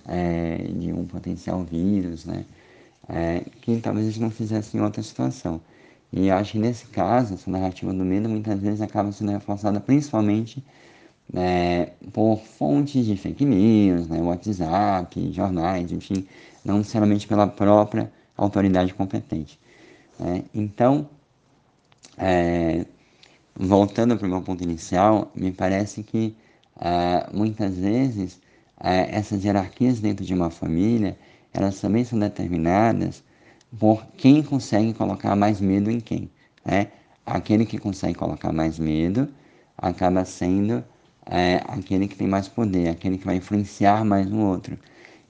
é, 0.08 0.58
de 0.58 0.94
um 0.94 1.06
potencial 1.06 1.64
vírus, 1.64 2.26
né? 2.26 2.46
é, 3.10 3.44
que 3.62 3.80
talvez 3.82 4.06
gente 4.06 4.22
não 4.22 4.30
fizesse 4.30 4.78
em 4.78 4.82
outra 4.82 5.02
situação. 5.02 5.60
E 6.14 6.30
acho 6.30 6.54
que 6.54 6.60
nesse 6.60 6.86
caso, 6.88 7.34
essa 7.34 7.50
narrativa 7.50 7.92
do 7.94 8.06
medo 8.06 8.30
muitas 8.30 8.60
vezes 8.60 8.82
acaba 8.82 9.12
sendo 9.12 9.32
reforçada 9.32 9.80
principalmente 9.80 10.64
é, 11.34 11.92
por 12.14 12.40
fontes 12.40 13.06
de 13.06 13.16
fake 13.16 13.46
news, 13.46 14.08
né, 14.08 14.20
WhatsApp, 14.22 15.32
jornais, 15.34 15.92
enfim, 15.92 16.28
não 16.64 16.80
necessariamente 16.80 17.28
pela 17.28 17.48
própria 17.48 18.12
autoridade 18.38 18.94
competente. 18.94 19.60
Né? 20.20 20.44
Então, 20.54 21.08
é, 22.18 22.86
voltando 23.56 24.18
para 24.18 24.26
o 24.26 24.30
meu 24.30 24.42
ponto 24.42 24.64
inicial, 24.64 25.32
me 25.36 25.52
parece 25.52 26.04
que 26.04 26.36
é, 26.80 27.28
muitas 27.32 27.76
vezes 27.76 28.40
essas 28.80 29.44
hierarquias 29.44 30.00
dentro 30.00 30.26
de 30.26 30.34
uma 30.34 30.50
família 30.50 31.18
elas 31.54 31.80
também 31.80 32.04
são 32.04 32.18
determinadas 32.20 33.24
por 33.78 34.06
quem 34.18 34.42
consegue 34.44 34.94
colocar 34.94 35.36
mais 35.36 35.60
medo 35.62 35.90
em 35.92 36.00
quem. 36.00 36.30
Né? 36.66 36.88
Aquele 37.26 37.66
que 37.66 37.78
consegue 37.78 38.16
colocar 38.16 38.52
mais 38.52 38.80
medo 38.80 39.28
acaba 39.78 40.26
sendo 40.26 40.84
é, 41.26 41.62
aquele 41.68 42.08
que 42.08 42.16
tem 42.16 42.28
mais 42.28 42.48
poder, 42.48 42.90
aquele 42.90 43.18
que 43.18 43.26
vai 43.26 43.36
influenciar 43.36 44.04
mais 44.04 44.32
o 44.32 44.38
outro. 44.38 44.78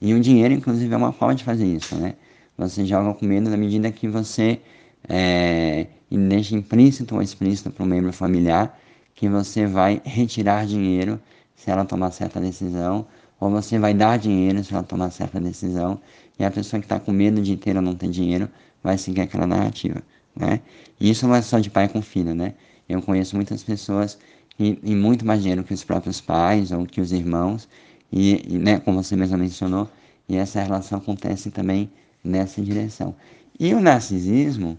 E 0.00 0.14
o 0.14 0.20
dinheiro, 0.20 0.54
inclusive, 0.54 0.92
é 0.92 0.96
uma 0.96 1.12
forma 1.12 1.34
de 1.34 1.44
fazer 1.44 1.66
isso, 1.66 1.94
né? 1.96 2.14
Você 2.56 2.84
joga 2.86 3.14
com 3.14 3.26
medo 3.26 3.50
na 3.50 3.56
medida 3.56 3.90
que 3.92 4.08
você 4.08 4.60
é, 5.08 5.86
deixa 6.10 6.54
implícito 6.54 7.14
ou 7.14 7.22
explícito 7.22 7.70
para 7.70 7.84
o 7.84 7.86
membro 7.86 8.12
familiar 8.12 8.78
que 9.14 9.28
você 9.28 9.66
vai 9.66 10.00
retirar 10.04 10.66
dinheiro 10.66 11.20
se 11.54 11.70
ela 11.70 11.84
tomar 11.84 12.10
certa 12.10 12.40
decisão 12.40 13.06
ou 13.40 13.50
você 13.50 13.78
vai 13.78 13.94
dar 13.94 14.18
dinheiro 14.18 14.62
se 14.62 14.72
ela 14.72 14.82
tomar 14.82 15.10
certa 15.10 15.40
decisão, 15.40 15.98
e 16.38 16.44
a 16.44 16.50
pessoa 16.50 16.78
que 16.78 16.86
está 16.86 17.00
com 17.00 17.10
medo 17.10 17.42
de 17.42 17.56
ter 17.56 17.74
ou 17.76 17.82
não 17.82 17.94
ter 17.94 18.08
dinheiro 18.10 18.48
vai 18.82 18.98
seguir 18.98 19.22
aquela 19.22 19.46
narrativa, 19.46 20.02
né? 20.36 20.60
E 21.00 21.10
isso 21.10 21.26
não 21.26 21.34
é 21.34 21.42
só 21.42 21.58
de 21.58 21.70
pai 21.70 21.88
com 21.88 22.02
filho, 22.02 22.34
né? 22.34 22.54
Eu 22.88 23.00
conheço 23.02 23.36
muitas 23.36 23.62
pessoas 23.62 24.18
que 24.56 24.74
têm 24.76 24.96
muito 24.96 25.24
mais 25.24 25.40
dinheiro 25.40 25.64
que 25.64 25.72
os 25.72 25.84
próprios 25.84 26.20
pais 26.20 26.70
ou 26.70 26.86
que 26.86 27.00
os 27.00 27.12
irmãos, 27.12 27.68
e, 28.12 28.42
e 28.46 28.58
né, 28.58 28.78
como 28.80 29.02
você 29.02 29.16
mesmo 29.16 29.38
mencionou, 29.38 29.88
e 30.28 30.36
essa 30.36 30.62
relação 30.62 30.98
acontece 30.98 31.50
também 31.50 31.90
nessa 32.22 32.60
direção. 32.60 33.14
E 33.58 33.74
o 33.74 33.80
narcisismo, 33.80 34.78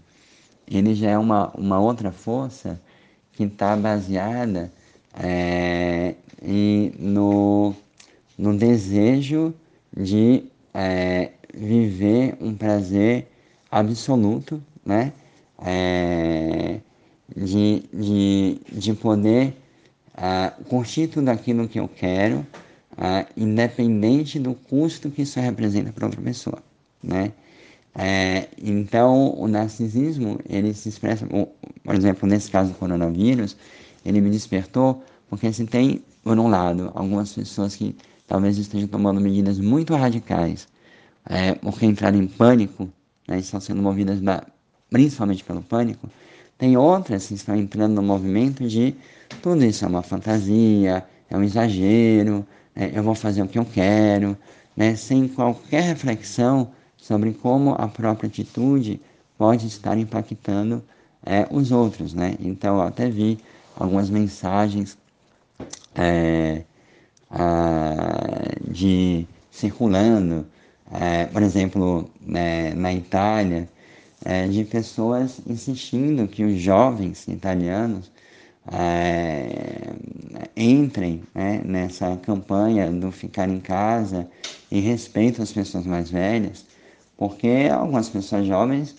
ele 0.68 0.94
já 0.94 1.10
é 1.10 1.18
uma, 1.18 1.50
uma 1.56 1.80
outra 1.80 2.12
força 2.12 2.80
que 3.32 3.44
está 3.44 3.76
baseada 3.76 4.72
é, 5.14 6.14
no 6.98 7.74
no 8.38 8.56
desejo 8.56 9.54
de 9.96 10.44
é, 10.74 11.32
viver 11.54 12.36
um 12.40 12.54
prazer 12.54 13.28
absoluto, 13.70 14.62
né? 14.84 15.12
É, 15.64 16.80
de, 17.34 17.84
de, 17.92 18.60
de 18.72 18.94
poder 18.94 19.54
é, 20.16 20.52
curtir 20.68 21.06
tudo 21.08 21.28
aquilo 21.28 21.68
que 21.68 21.78
eu 21.78 21.88
quero, 21.88 22.46
é, 22.98 23.26
independente 23.36 24.38
do 24.38 24.54
custo 24.54 25.10
que 25.10 25.22
isso 25.22 25.40
representa 25.40 25.92
para 25.92 26.06
outra 26.06 26.20
pessoa, 26.20 26.62
né? 27.02 27.32
É, 27.94 28.48
então, 28.62 29.34
o 29.38 29.46
narcisismo, 29.46 30.38
ele 30.48 30.72
se 30.72 30.88
expressa, 30.88 31.26
por 31.26 31.94
exemplo, 31.94 32.26
nesse 32.28 32.50
caso 32.50 32.70
do 32.70 32.78
coronavírus, 32.78 33.56
ele 34.04 34.20
me 34.20 34.30
despertou 34.30 35.02
porque 35.28 35.52
se 35.52 35.64
tem, 35.66 36.02
por 36.22 36.38
um 36.38 36.48
lado, 36.48 36.90
algumas 36.94 37.32
pessoas 37.32 37.76
que 37.76 37.96
talvez 38.26 38.58
estejam 38.58 38.88
tomando 38.88 39.20
medidas 39.20 39.58
muito 39.58 39.94
radicais, 39.94 40.68
é, 41.26 41.54
porque 41.54 41.86
entraram 41.86 42.18
em 42.18 42.26
pânico, 42.26 42.88
né, 43.28 43.38
estão 43.38 43.60
sendo 43.60 43.82
movidas 43.82 44.20
da, 44.20 44.44
principalmente 44.90 45.44
pelo 45.44 45.62
pânico, 45.62 46.08
tem 46.58 46.76
outras 46.76 47.26
que 47.26 47.34
estão 47.34 47.56
entrando 47.56 47.94
no 47.94 48.02
movimento 48.02 48.66
de 48.68 48.94
tudo 49.42 49.64
isso 49.64 49.84
é 49.84 49.88
uma 49.88 50.02
fantasia, 50.02 51.04
é 51.28 51.36
um 51.36 51.42
exagero, 51.42 52.46
é, 52.74 52.96
eu 52.96 53.02
vou 53.02 53.14
fazer 53.14 53.42
o 53.42 53.48
que 53.48 53.58
eu 53.58 53.64
quero, 53.64 54.36
né, 54.76 54.94
sem 54.94 55.28
qualquer 55.28 55.82
reflexão 55.82 56.70
sobre 56.96 57.32
como 57.32 57.72
a 57.72 57.88
própria 57.88 58.28
atitude 58.28 59.00
pode 59.36 59.66
estar 59.66 59.98
impactando 59.98 60.82
é, 61.24 61.46
os 61.50 61.72
outros. 61.72 62.14
Né? 62.14 62.36
Então, 62.38 62.76
eu 62.76 62.82
até 62.82 63.08
vi 63.10 63.38
algumas 63.76 64.08
mensagens 64.08 64.96
é, 65.94 66.64
de 68.70 69.26
circulando, 69.50 70.46
é, 70.92 71.26
por 71.26 71.42
exemplo, 71.42 72.10
né, 72.20 72.74
na 72.74 72.92
Itália, 72.92 73.68
é, 74.24 74.46
de 74.46 74.64
pessoas 74.64 75.40
insistindo 75.46 76.28
que 76.28 76.44
os 76.44 76.60
jovens 76.60 77.26
italianos 77.28 78.10
é, 78.70 79.92
entrem 80.56 81.22
né, 81.34 81.60
nessa 81.64 82.16
campanha 82.16 82.90
do 82.90 83.10
ficar 83.10 83.48
em 83.48 83.60
casa 83.60 84.28
e 84.70 84.80
respeito 84.80 85.42
às 85.42 85.52
pessoas 85.52 85.86
mais 85.86 86.10
velhas, 86.10 86.64
porque 87.16 87.68
algumas 87.72 88.08
pessoas 88.08 88.46
jovens 88.46 88.96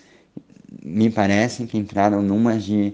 me 0.83 1.09
parece 1.09 1.65
que 1.65 1.77
entraram 1.77 2.21
numa 2.21 2.57
de 2.57 2.93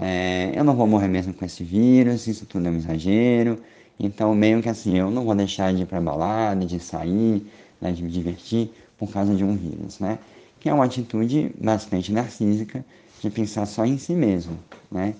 é, 0.00 0.52
eu 0.54 0.64
não 0.64 0.74
vou 0.76 0.86
morrer 0.86 1.08
mesmo 1.08 1.34
com 1.34 1.44
esse 1.44 1.64
vírus, 1.64 2.26
isso 2.26 2.46
tudo 2.46 2.68
é 2.68 2.70
um 2.70 2.76
exagero. 2.76 3.58
Então, 3.98 4.34
meio 4.34 4.62
que 4.62 4.68
assim, 4.68 4.96
eu 4.96 5.10
não 5.10 5.24
vou 5.24 5.34
deixar 5.34 5.72
de 5.74 5.82
ir 5.82 5.86
para 5.86 6.00
balada, 6.00 6.64
de 6.64 6.78
sair, 6.78 7.44
né, 7.80 7.90
de 7.92 8.02
me 8.02 8.10
divertir 8.10 8.70
por 8.96 9.10
causa 9.10 9.34
de 9.34 9.44
um 9.44 9.56
vírus, 9.56 9.98
né? 9.98 10.18
Que 10.60 10.68
é 10.68 10.74
uma 10.74 10.84
atitude 10.84 11.52
bastante 11.60 12.12
narcísica 12.12 12.84
de 13.20 13.30
pensar 13.30 13.66
só 13.66 13.84
em 13.84 13.98
si 13.98 14.12
mesmo, 14.14 14.58
né? 14.90 15.14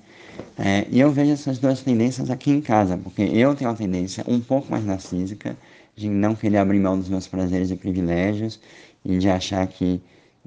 É, 0.57 0.87
e 0.91 1.01
eu 1.01 1.11
vejo 1.11 1.33
essas 1.33 1.59
duas 1.59 1.81
tendências 1.83 2.31
aqui 2.31 2.51
em 2.51 2.61
casa, 2.61 2.97
porque 2.97 3.23
eu 3.23 3.55
tenho 3.55 3.71
uma 3.71 3.77
tendência 3.77 4.25
um 4.29 4.41
pouco 4.41 4.71
mais 4.71 4.85
narcísica 4.85 5.57
de 5.97 6.09
não 6.09 6.35
querer 6.35 6.59
abrir 6.59 6.79
mão 6.79 6.97
dos 6.97 7.09
meus 7.09 7.27
prazeres 7.27 7.71
e 7.71 7.77
privilégios 7.77 8.61
e 9.05 9.19
de 9.19 9.29
achar 9.29 9.67
que 9.67 10.01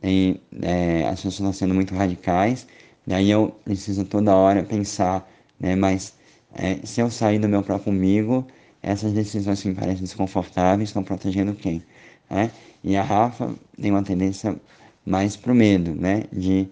e, 0.03 0.39
é, 0.61 1.03
as 1.07 1.15
pessoas 1.17 1.33
estão 1.35 1.53
sendo 1.53 1.73
muito 1.73 1.93
radicais. 1.93 2.65
Daí 3.05 3.29
eu 3.31 3.55
preciso 3.65 4.05
toda 4.05 4.35
hora 4.35 4.63
pensar, 4.63 5.29
né? 5.59 5.75
Mas 5.75 6.13
é, 6.53 6.75
se 6.85 7.01
eu 7.01 7.09
sair 7.09 7.39
do 7.39 7.49
meu 7.49 7.63
próprio 7.63 7.93
umbigo, 7.93 8.45
essas 8.81 9.13
decisões 9.13 9.61
que 9.61 9.69
me 9.69 9.75
parecem 9.75 10.01
desconfortáveis 10.03 10.89
estão 10.89 11.03
protegendo 11.03 11.53
quem? 11.53 11.83
Né? 12.29 12.51
E 12.83 12.95
a 12.95 13.03
Rafa 13.03 13.53
tem 13.79 13.91
uma 13.91 14.03
tendência 14.03 14.55
mais 15.05 15.35
pro 15.35 15.53
medo, 15.55 15.93
né? 15.95 16.23
De 16.31 16.67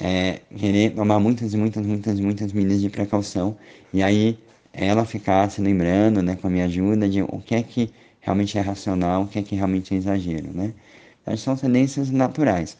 é, 0.00 0.40
querer 0.56 0.94
tomar 0.94 1.18
muitas 1.20 1.52
e 1.54 1.56
muitas, 1.56 1.84
muitas, 1.86 2.18
muitas 2.20 2.52
medidas 2.52 2.80
de 2.80 2.90
precaução. 2.90 3.56
E 3.92 4.02
aí 4.02 4.38
ela 4.72 5.04
ficar 5.04 5.50
se 5.50 5.60
lembrando, 5.60 6.22
né, 6.22 6.36
com 6.36 6.46
a 6.46 6.50
minha 6.50 6.64
ajuda, 6.64 7.08
de 7.08 7.22
o 7.22 7.40
que 7.44 7.54
é 7.54 7.62
que 7.62 7.90
realmente 8.20 8.56
é 8.56 8.60
racional, 8.60 9.24
o 9.24 9.28
que 9.28 9.38
é 9.38 9.42
que 9.42 9.54
realmente 9.54 9.94
é 9.94 9.98
exagero, 9.98 10.50
né? 10.54 10.72
Então, 11.22 11.36
são 11.36 11.56
tendências 11.56 12.10
naturais. 12.10 12.76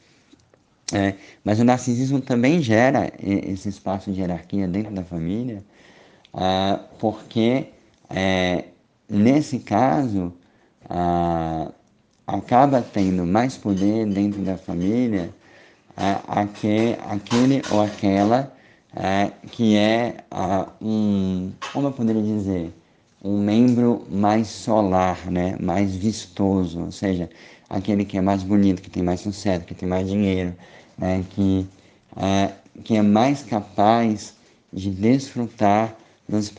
É, 0.91 1.15
mas 1.45 1.59
o 1.59 1.65
narcisismo 1.65 2.21
também 2.21 2.61
gera 2.61 3.11
esse 3.23 3.69
espaço 3.69 4.13
de 4.13 4.21
hierarquia 4.21 4.69
dentro 4.69 4.93
da 4.95 5.03
família, 5.03 5.65
ah, 6.35 6.81
porque 6.99 7.69
é, 8.11 8.65
nesse 9.09 9.59
caso 9.61 10.35
ah, 10.89 11.71
acaba 12.27 12.83
tendo 12.83 13.25
mais 13.25 13.57
poder 13.57 14.07
dentro 14.07 14.43
da 14.43 14.57
família 14.59 15.33
aquele, 16.29 16.97
aquele 17.09 17.63
ou 17.71 17.83
aquela 17.83 18.53
que 19.51 19.77
é 19.77 20.17
um, 20.81 21.53
como 21.73 21.89
eu 21.89 21.93
poderia 21.93 22.23
dizer, 22.23 22.73
um 23.25 23.39
membro 23.39 24.05
mais 24.11 24.49
solar, 24.49 25.31
né? 25.31 25.57
mais 25.61 25.95
vistoso, 25.95 26.81
ou 26.81 26.93
seja, 26.93 27.31
aquele 27.71 28.05
que 28.05 28.19
é 28.19 28.21
mais 28.21 28.43
bonito, 28.43 28.83
que 28.83 28.91
tem 28.91 29.03
mais 29.03 29.21
sucesso, 29.21 29.65
que 29.65 29.75
tem 29.75 29.89
mais 29.89 30.09
dinheiro, 30.09 30.55
né? 30.99 31.25
que, 31.31 31.67
é, 32.17 32.51
que 32.83 32.97
é 32.97 33.03
mais 33.03 33.43
capaz 33.45 34.35
de 34.73 34.91
desfrutar 34.91 35.95
dos, 36.29 36.53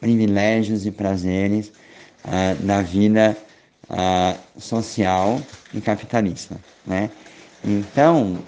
privilégios 0.00 0.86
e 0.86 0.92
prazeres 0.92 1.72
é, 2.24 2.54
da 2.54 2.80
vida 2.80 3.36
é, 3.90 4.36
social 4.58 5.40
e 5.74 5.80
capitalista. 5.80 6.56
Né? 6.86 7.10
Então, 7.64 8.38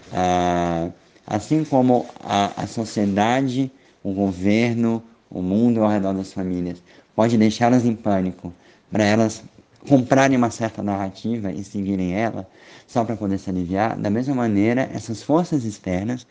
assim 1.26 1.64
como 1.64 2.06
a, 2.22 2.62
a 2.62 2.66
sociedade, 2.68 3.68
o 4.04 4.12
governo, 4.12 5.02
o 5.28 5.42
mundo 5.42 5.82
ao 5.82 5.90
redor 5.90 6.12
das 6.12 6.32
famílias 6.32 6.80
pode 7.20 7.36
deixá-las 7.36 7.84
em 7.84 7.94
pânico 7.94 8.50
para 8.90 9.04
elas 9.04 9.42
comprarem 9.86 10.38
uma 10.38 10.50
certa 10.50 10.82
narrativa 10.82 11.52
e 11.52 11.62
seguirem 11.62 12.14
ela 12.14 12.48
só 12.86 13.04
para 13.04 13.14
poder 13.14 13.36
se 13.36 13.50
aliviar, 13.50 13.94
da 13.94 14.08
mesma 14.08 14.34
maneira, 14.34 14.88
essas 14.94 15.22
forças 15.22 15.66
externas 15.66 16.26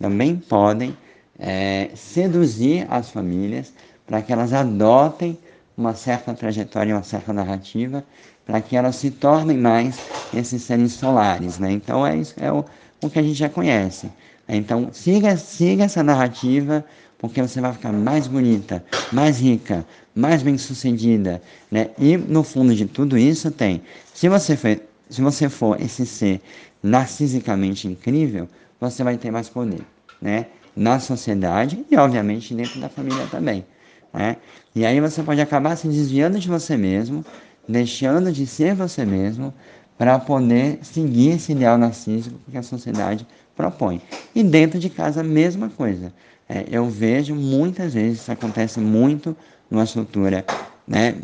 também 0.00 0.34
podem 0.34 0.96
é, 1.38 1.90
seduzir 1.94 2.88
as 2.90 3.08
famílias 3.08 3.72
para 4.04 4.20
que 4.20 4.32
elas 4.32 4.52
adotem 4.52 5.38
uma 5.76 5.94
certa 5.94 6.34
trajetória, 6.34 6.92
uma 6.92 7.04
certa 7.04 7.32
narrativa 7.32 8.04
para 8.44 8.60
que 8.60 8.74
elas 8.74 8.96
se 8.96 9.12
tornem 9.12 9.56
mais 9.56 9.96
esses 10.34 10.60
seres 10.62 10.94
solares, 10.94 11.60
né? 11.60 11.70
Então 11.70 12.04
é 12.04 12.16
isso, 12.16 12.34
é 12.36 12.50
o, 12.50 12.64
o 13.00 13.08
que 13.08 13.20
a 13.20 13.22
gente 13.22 13.34
já 13.34 13.48
conhece. 13.48 14.10
Então 14.48 14.88
siga, 14.92 15.36
siga 15.36 15.84
essa 15.84 16.02
narrativa, 16.02 16.84
porque 17.22 17.40
você 17.40 17.60
vai 17.60 17.72
ficar 17.72 17.92
mais 17.92 18.26
bonita, 18.26 18.84
mais 19.12 19.40
rica, 19.40 19.86
mais 20.14 20.42
bem 20.42 20.58
sucedida, 20.58 21.40
né? 21.70 21.90
E 21.98 22.16
no 22.16 22.42
fundo 22.42 22.74
de 22.74 22.84
tudo 22.84 23.16
isso 23.16 23.50
tem, 23.52 23.82
se 24.12 24.28
você 24.28 24.56
for, 24.56 24.78
se 25.08 25.22
você 25.22 25.48
for 25.48 25.80
esse 25.80 26.04
ser 26.04 26.42
narcisicamente 26.82 27.86
incrível, 27.86 28.48
você 28.80 29.04
vai 29.04 29.16
ter 29.16 29.30
mais 29.30 29.48
poder, 29.48 29.86
né? 30.20 30.46
Na 30.76 30.98
sociedade 30.98 31.86
e 31.88 31.96
obviamente 31.96 32.54
dentro 32.54 32.80
da 32.80 32.88
família 32.88 33.28
também, 33.28 33.64
né? 34.12 34.36
E 34.74 34.84
aí 34.84 35.00
você 35.00 35.22
pode 35.22 35.40
acabar 35.40 35.76
se 35.76 35.86
desviando 35.86 36.40
de 36.40 36.48
você 36.48 36.76
mesmo 36.76 37.24
deixando 37.68 38.32
de 38.32 38.46
ser 38.46 38.74
você 38.74 39.04
mesmo 39.04 39.54
para 39.96 40.18
poder 40.18 40.80
seguir 40.82 41.30
esse 41.30 41.52
ideal 41.52 41.78
narcísico 41.78 42.40
que 42.50 42.58
a 42.58 42.62
sociedade 42.62 43.26
propõe. 43.54 44.02
E 44.34 44.42
dentro 44.42 44.78
de 44.78 44.90
casa, 44.90 45.20
a 45.20 45.24
mesma 45.24 45.70
coisa. 45.70 46.12
É, 46.54 46.66
eu 46.70 46.86
vejo 46.86 47.34
muitas 47.34 47.94
vezes, 47.94 48.20
isso 48.20 48.30
acontece 48.30 48.78
muito 48.78 49.34
numa 49.70 49.84
estrutura 49.84 50.44
né, 50.86 51.14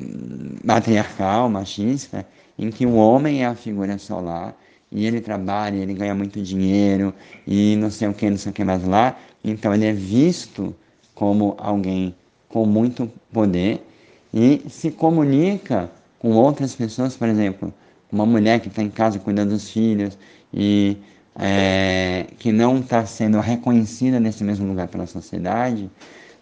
matriarcal, 0.64 1.51
machista, 1.51 2.25
em 2.59 2.71
que 2.71 2.87
o 2.87 2.95
homem 2.95 3.43
é 3.43 3.47
a 3.47 3.55
figura 3.55 3.99
solar 3.99 4.57
e 4.91 5.07
ele 5.07 5.21
trabalha, 5.21 5.77
ele 5.77 5.93
ganha 5.93 6.14
muito 6.14 6.41
dinheiro 6.41 7.12
e 7.47 7.77
não 7.77 7.91
sei 7.91 8.09
o 8.09 8.14
que, 8.14 8.31
não 8.31 8.38
sei 8.38 8.53
o 8.53 8.55
que 8.55 8.64
mais 8.64 8.83
lá. 8.87 9.19
Então 9.45 9.75
ele 9.75 9.85
é 9.85 9.93
visto 9.93 10.75
como 11.14 11.55
alguém 11.59 12.14
com 12.49 12.64
muito 12.64 13.12
poder 13.31 13.87
e 14.33 14.62
se 14.71 14.91
comunica 14.91 15.91
com 16.19 16.33
outras 16.33 16.75
pessoas, 16.75 17.19
por 17.19 17.29
exemplo, 17.29 17.71
uma 18.11 18.25
mulher 18.25 18.61
que 18.61 18.69
está 18.69 18.83
em 18.83 18.88
casa 18.88 19.19
cuidando 19.19 19.51
dos 19.51 19.69
filhos 19.69 20.17
e 20.55 20.97
é, 21.38 22.27
que 22.38 22.51
não 22.51 22.81
está 22.81 23.07
sendo 23.07 23.38
reconhecida 23.38 24.18
nesse 24.18 24.42
mesmo 24.42 24.66
lugar 24.66 24.88
pela 24.88 25.07
sociedade, 25.07 25.88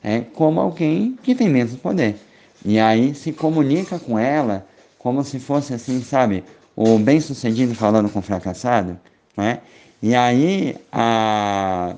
é 0.02 0.20
como 0.20 0.60
alguém 0.60 1.18
que 1.22 1.34
tem 1.34 1.48
menos 1.48 1.76
poder. 1.76 2.16
E 2.64 2.78
aí 2.78 3.14
se 3.14 3.32
comunica 3.32 3.98
com 3.98 4.18
ela 4.18 4.66
como 4.98 5.22
se 5.22 5.38
fosse 5.38 5.74
assim, 5.74 6.02
sabe, 6.02 6.42
o 6.74 6.98
bem-sucedido 6.98 7.74
falando 7.74 8.08
com 8.08 8.18
o 8.18 8.22
fracassado, 8.22 8.98
né? 9.36 9.60
E 10.02 10.14
aí 10.14 10.76
a, 10.90 11.94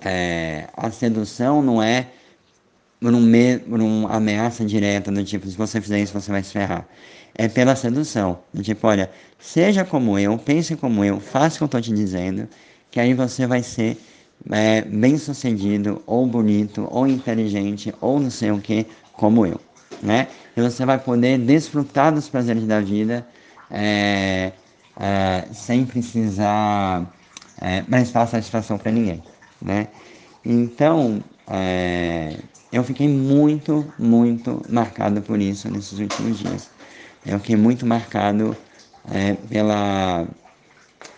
é, 0.00 0.64
a 0.76 0.90
sedução 0.90 1.62
não 1.62 1.82
é 1.82 2.06
por, 3.00 3.14
um 3.14 3.30
por 3.68 3.80
uma 3.80 4.10
ameaça 4.10 4.64
direta 4.64 5.10
do 5.10 5.24
tipo, 5.24 5.46
se 5.46 5.56
você 5.56 5.80
fizer 5.80 6.00
isso, 6.00 6.12
você 6.12 6.30
vai 6.30 6.42
se 6.42 6.52
ferrar. 6.52 6.86
É 7.38 7.46
pela 7.48 7.76
sedução. 7.76 8.40
Tipo, 8.60 8.88
olha, 8.88 9.08
seja 9.38 9.84
como 9.84 10.18
eu, 10.18 10.36
pense 10.36 10.74
como 10.74 11.04
eu, 11.04 11.20
faça 11.20 11.54
o 11.54 11.58
que 11.58 11.62
eu 11.62 11.66
estou 11.66 11.80
te 11.80 11.92
dizendo, 11.92 12.48
que 12.90 12.98
aí 12.98 13.14
você 13.14 13.46
vai 13.46 13.62
ser 13.62 13.96
é, 14.50 14.82
bem 14.82 15.16
sucedido, 15.16 16.02
ou 16.04 16.26
bonito, 16.26 16.88
ou 16.90 17.06
inteligente, 17.06 17.94
ou 18.00 18.18
não 18.18 18.30
sei 18.30 18.50
o 18.50 18.60
que, 18.60 18.86
como 19.12 19.46
eu. 19.46 19.60
Né? 20.02 20.26
E 20.56 20.60
você 20.60 20.84
vai 20.84 20.98
poder 20.98 21.38
desfrutar 21.38 22.12
dos 22.12 22.28
prazeres 22.28 22.66
da 22.66 22.80
vida 22.80 23.24
é, 23.70 24.52
é, 24.98 25.44
sem 25.52 25.86
precisar 25.86 27.06
é, 27.60 27.82
prestar 27.82 28.26
satisfação 28.26 28.78
para 28.78 28.90
ninguém. 28.90 29.22
Né? 29.62 29.88
Então, 30.44 31.22
é, 31.48 32.36
eu 32.72 32.82
fiquei 32.84 33.08
muito, 33.08 33.86
muito 33.98 34.60
marcado 34.68 35.22
por 35.22 35.40
isso 35.40 35.70
nesses 35.70 35.98
últimos 35.98 36.38
dias. 36.38 36.77
Eu 37.24 37.38
fiquei 37.38 37.56
muito 37.56 37.84
marcado 37.86 38.56
é, 39.10 39.34
pela, 39.34 40.26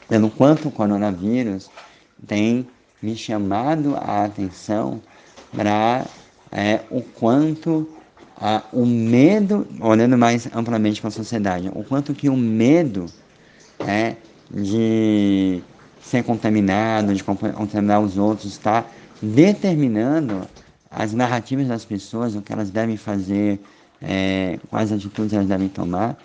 pelo 0.08 0.30
quanto 0.30 0.68
o 0.68 0.70
coronavírus 0.70 1.70
tem 2.26 2.66
me 3.02 3.16
chamado 3.16 3.96
a 3.96 4.24
atenção 4.24 5.00
para 5.54 6.04
é, 6.52 6.80
o 6.90 7.02
quanto 7.02 7.88
a, 8.36 8.62
o 8.72 8.86
medo, 8.86 9.66
olhando 9.80 10.16
mais 10.16 10.48
amplamente 10.54 11.00
para 11.00 11.08
a 11.08 11.12
sociedade, 11.12 11.70
o 11.74 11.84
quanto 11.84 12.14
que 12.14 12.28
o 12.28 12.36
medo 12.36 13.06
é, 13.80 14.16
de 14.50 15.62
ser 16.02 16.24
contaminado, 16.24 17.14
de 17.14 17.22
contaminar 17.22 18.00
os 18.00 18.16
outros, 18.16 18.52
está 18.52 18.84
determinando 19.22 20.42
as 20.90 21.12
narrativas 21.12 21.68
das 21.68 21.84
pessoas, 21.84 22.34
o 22.34 22.42
que 22.42 22.52
elas 22.52 22.70
devem 22.70 22.96
fazer, 22.96 23.60
é, 24.00 24.58
quais 24.68 24.92
atitudes 24.92 25.32
elas 25.32 25.46
devem 25.46 25.68
tomar. 25.68 26.18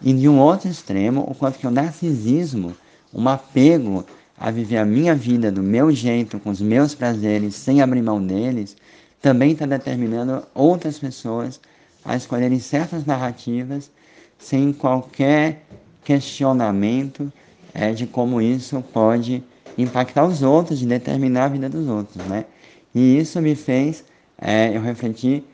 E 0.00 0.12
de 0.12 0.28
um 0.28 0.38
outro 0.38 0.68
extremo, 0.68 1.24
o 1.28 1.34
quanto 1.34 1.58
que 1.58 1.66
o 1.66 1.70
narcisismo, 1.70 2.76
um 3.14 3.28
apego 3.28 4.04
a 4.38 4.50
viver 4.50 4.78
a 4.78 4.84
minha 4.84 5.14
vida 5.14 5.52
do 5.52 5.62
meu 5.62 5.92
jeito, 5.92 6.38
com 6.40 6.50
os 6.50 6.60
meus 6.60 6.94
prazeres, 6.94 7.54
sem 7.54 7.80
abrir 7.80 8.02
mão 8.02 8.24
deles, 8.24 8.76
também 9.20 9.52
está 9.52 9.66
determinando 9.66 10.42
outras 10.52 10.98
pessoas 10.98 11.60
a 12.04 12.16
escolherem 12.16 12.58
certas 12.58 13.06
narrativas 13.06 13.90
sem 14.38 14.72
qualquer 14.72 15.64
questionamento 16.04 17.32
é, 17.72 17.92
de 17.92 18.06
como 18.06 18.42
isso 18.42 18.82
pode 18.92 19.42
impactar 19.78 20.26
os 20.26 20.42
outros, 20.42 20.80
de 20.80 20.86
determinar 20.86 21.44
a 21.44 21.48
vida 21.48 21.68
dos 21.68 21.86
outros, 21.86 22.24
né? 22.26 22.44
E 22.94 23.18
isso 23.18 23.40
me 23.40 23.54
fez 23.54 24.04
é, 24.36 24.76
eu 24.76 24.82
refletir 24.82 25.44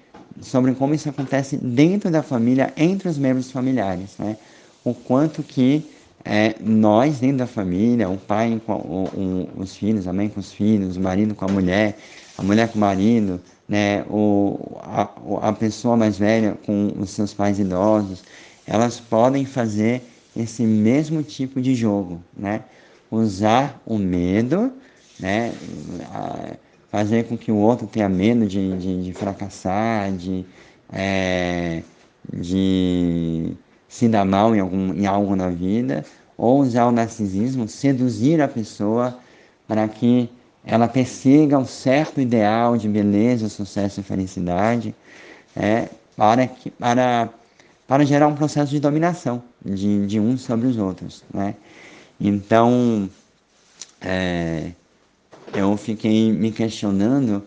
sobre 0.40 0.74
como 0.74 0.94
isso 0.94 1.08
acontece 1.08 1.56
dentro 1.56 2.10
da 2.10 2.22
família, 2.22 2.72
entre 2.76 3.08
os 3.08 3.18
membros 3.18 3.50
familiares, 3.50 4.16
né? 4.18 4.36
O 4.84 4.94
quanto 4.94 5.42
que 5.42 5.84
é, 6.24 6.54
nós, 6.60 7.20
dentro 7.20 7.38
da 7.38 7.46
família, 7.46 8.08
o 8.08 8.16
pai 8.16 8.60
com 8.66 8.74
o, 8.74 9.48
os 9.56 9.76
filhos, 9.76 10.06
a 10.06 10.12
mãe 10.12 10.28
com 10.28 10.40
os 10.40 10.52
filhos, 10.52 10.96
o 10.96 11.00
marido 11.00 11.34
com 11.34 11.44
a 11.44 11.48
mulher, 11.48 11.96
a 12.36 12.42
mulher 12.42 12.68
com 12.68 12.76
o 12.76 12.80
marido, 12.80 13.40
né, 13.68 14.04
o, 14.08 14.78
a, 14.82 15.48
a 15.48 15.52
pessoa 15.52 15.96
mais 15.96 16.18
velha 16.18 16.56
com 16.64 16.92
os 16.98 17.10
seus 17.10 17.34
pais 17.34 17.58
idosos, 17.58 18.24
elas 18.66 19.00
podem 19.00 19.44
fazer 19.44 20.02
esse 20.36 20.62
mesmo 20.62 21.22
tipo 21.22 21.60
de 21.60 21.74
jogo, 21.74 22.22
né? 22.36 22.62
Usar 23.10 23.80
o 23.86 23.96
medo, 23.98 24.72
né? 25.18 25.52
Fazer 26.90 27.24
com 27.24 27.37
que 27.37 27.53
o 27.53 27.57
outro 27.57 27.87
tenha 27.87 28.09
medo 28.09 28.46
de, 28.46 28.77
de, 28.79 29.05
de 29.05 29.12
fracassar, 29.12 30.11
de, 30.12 30.44
é, 30.92 31.83
de 32.33 33.53
se 33.88 34.09
dar 34.09 34.24
mal 34.24 34.55
em, 34.55 34.61
algum, 34.61 34.94
em 34.94 35.07
algo 35.07 35.37
na 35.37 35.51
vida, 35.51 36.05
ou 36.37 36.61
usar 36.61 36.87
o 36.87 36.92
narcisismo, 36.92 37.68
seduzir 37.68 38.40
a 38.40 38.48
pessoa 38.48 39.18
para 39.66 39.87
que 39.88 40.31
ela 40.64 40.87
persiga 40.87 41.59
um 41.59 41.64
certo 41.64 42.20
ideal 42.20 42.77
de 42.77 42.88
beleza, 42.88 43.48
sucesso 43.48 44.01
e 44.01 44.03
felicidade, 44.03 44.94
é, 45.57 45.88
para, 46.16 46.46
que, 46.46 46.70
para, 46.70 47.29
para 47.87 48.05
gerar 48.05 48.29
um 48.29 48.35
processo 48.35 48.70
de 48.70 48.79
dominação 48.79 49.42
de, 49.64 50.07
de 50.07 50.20
uns 50.20 50.42
sobre 50.42 50.66
os 50.66 50.77
outros. 50.77 51.24
Né? 51.33 51.55
Então, 52.20 53.09
é, 54.01 54.72
eu 55.54 55.76
fiquei 55.76 56.32
me 56.32 56.50
questionando, 56.50 57.42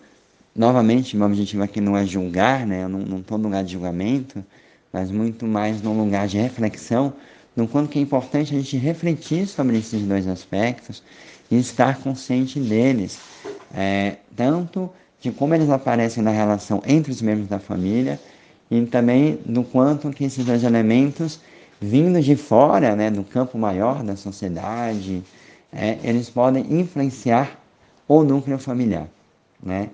novamente, 0.56 1.16
meu 1.16 1.28
objetivo 1.28 1.64
aqui 1.64 1.80
não 1.80 1.96
é 1.96 2.06
julgar, 2.06 2.66
né? 2.66 2.84
eu 2.84 2.90
não 2.90 3.20
estou 3.20 3.38
no 3.38 3.46
lugar 3.46 3.64
de 3.64 3.74
julgamento, 3.74 4.44
mas 4.92 5.12
muito 5.12 5.46
mais 5.46 5.82
no 5.82 5.94
lugar 5.94 6.28
de 6.28 6.38
reflexão, 6.38 7.14
no 7.56 7.68
quanto 7.68 7.90
que 7.90 8.00
é 8.00 8.02
importante 8.02 8.56
a 8.56 8.58
gente 8.58 8.78
refletir 8.78 9.48
sobre 9.48 9.78
esses 9.78 10.02
dois 10.04 10.28
aspectos 10.28 11.04
e 11.50 11.58
estar 11.58 12.00
consciente 12.00 12.60
deles, 12.60 13.20
é, 13.74 14.18
tanto 14.36 14.90
de 15.20 15.32
como 15.32 15.54
eles 15.54 15.70
aparecem 15.70 16.24
na 16.24 16.32
relação 16.32 16.82
entre 16.86 17.12
os 17.12 17.22
membros 17.22 17.48
da 17.48 17.60
família 17.60 18.20
e 18.70 18.86
também 18.86 19.38
do 19.46 19.64
quanto 19.64 20.10
que 20.12 20.24
esses 20.24 20.46
dois 20.46 20.64
elementos 20.64 21.40
vindos 21.80 22.26
de 22.26 22.36
fora, 22.36 22.96
né, 22.96 23.10
do 23.10 23.24
campo 23.24 23.58
maior 23.58 24.04
da 24.04 24.16
sociedade, 24.16 25.24
é, 25.72 25.98
eles 26.04 26.30
podem 26.30 26.66
influenciar 26.70 27.61
o 28.20 28.24
núcleo 28.24 28.60
familiar, 28.60 29.08
né? 29.64 29.90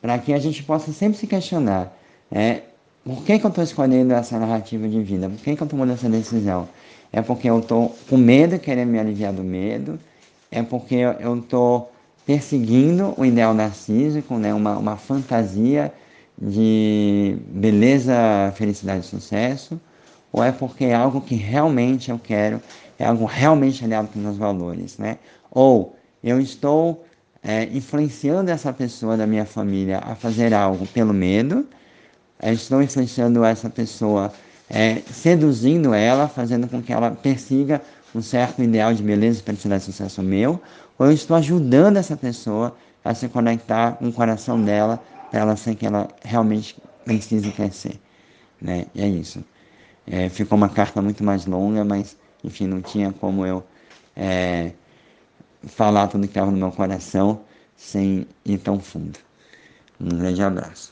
Para 0.00 0.18
que 0.18 0.32
a 0.32 0.38
gente 0.38 0.62
possa 0.62 0.90
sempre 0.92 1.18
se 1.18 1.26
questionar, 1.26 1.92
é, 2.30 2.62
por 3.04 3.22
que, 3.24 3.38
que 3.38 3.44
eu 3.44 3.48
estou 3.48 3.62
escolhendo 3.62 4.14
essa 4.14 4.38
narrativa 4.38 4.88
de 4.88 5.02
vida? 5.02 5.28
Por 5.28 5.36
que, 5.36 5.44
que 5.44 5.50
eu 5.50 5.52
estou 5.52 5.68
tomando 5.68 5.92
essa 5.92 6.08
decisão? 6.08 6.68
É 7.12 7.20
porque 7.20 7.48
eu 7.48 7.58
estou 7.58 7.94
com 8.08 8.16
medo 8.16 8.58
querendo 8.58 8.88
me 8.88 8.98
aliviar 8.98 9.32
do 9.32 9.42
medo? 9.42 9.98
É 10.50 10.62
porque 10.62 10.94
eu 10.94 11.38
estou 11.38 11.92
perseguindo 12.24 13.14
o 13.16 13.24
ideal 13.24 13.52
narcísico, 13.52 14.34
né? 14.36 14.52
uma, 14.54 14.76
uma 14.76 14.96
fantasia 14.96 15.92
de 16.40 17.36
beleza, 17.48 18.14
felicidade 18.54 19.00
e 19.00 19.08
sucesso? 19.08 19.80
Ou 20.32 20.42
é 20.42 20.52
porque 20.52 20.84
é 20.84 20.94
algo 20.94 21.20
que 21.20 21.34
realmente 21.34 22.10
eu 22.10 22.18
quero, 22.18 22.62
é 22.98 23.04
algo 23.04 23.24
realmente 23.24 23.84
alinhado 23.84 24.08
com 24.08 24.18
meus 24.18 24.36
valores? 24.36 24.96
Né? 24.96 25.18
Ou 25.50 25.96
eu 26.22 26.40
estou 26.40 27.04
é, 27.48 27.64
influenciando 27.72 28.50
essa 28.50 28.74
pessoa 28.74 29.16
da 29.16 29.26
minha 29.26 29.46
família 29.46 30.02
a 30.04 30.14
fazer 30.14 30.52
algo 30.52 30.86
pelo 30.88 31.14
medo, 31.14 31.66
estão 32.42 32.82
influenciando 32.82 33.42
essa 33.42 33.70
pessoa, 33.70 34.30
é, 34.68 34.96
seduzindo 35.10 35.94
ela, 35.94 36.28
fazendo 36.28 36.68
com 36.68 36.82
que 36.82 36.92
ela 36.92 37.10
persiga 37.10 37.80
um 38.14 38.20
certo 38.20 38.62
ideal 38.62 38.92
de 38.92 39.02
beleza, 39.02 39.42
felicidade 39.42 39.82
e 39.82 39.86
sucesso 39.86 40.22
meu, 40.22 40.60
ou 40.98 41.06
eu 41.06 41.12
estou 41.12 41.34
ajudando 41.38 41.96
essa 41.96 42.18
pessoa 42.18 42.76
a 43.02 43.14
se 43.14 43.28
conectar 43.28 43.92
com 43.92 44.08
o 44.08 44.12
coração 44.12 44.62
dela, 44.62 45.02
para 45.30 45.40
ela 45.40 45.56
ser 45.56 45.74
que 45.74 45.86
ela 45.86 46.06
realmente 46.22 46.76
precise 47.06 47.50
crescer. 47.52 47.98
Né? 48.60 48.84
E 48.94 49.00
é 49.00 49.08
isso. 49.08 49.42
É, 50.06 50.28
ficou 50.28 50.58
uma 50.58 50.68
carta 50.68 51.00
muito 51.00 51.24
mais 51.24 51.46
longa, 51.46 51.82
mas, 51.82 52.14
enfim, 52.44 52.66
não 52.66 52.82
tinha 52.82 53.10
como 53.10 53.46
eu 53.46 53.64
é, 54.14 54.72
falar 55.66 56.08
tudo 56.08 56.22
que 56.22 56.28
estava 56.28 56.50
no 56.50 56.56
meu 56.58 56.72
coração 56.72 57.44
sem 57.76 58.26
ir 58.44 58.58
tão 58.58 58.80
fundo. 58.80 59.18
Um 60.00 60.08
grande 60.18 60.42
abraço. 60.42 60.86